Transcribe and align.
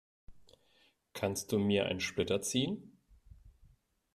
Kannst 1.13 1.51
du 1.51 1.59
mir 1.59 1.85
einen 1.85 1.99
Splitter 1.99 2.41
ziehen? 2.41 2.97